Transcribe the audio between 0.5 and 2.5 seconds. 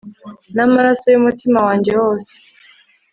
Namaraso yumutima wanjye wose